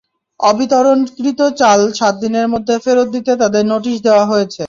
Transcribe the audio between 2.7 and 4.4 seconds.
ফেরত দিতে তাঁদের নোটিশ দেওয়া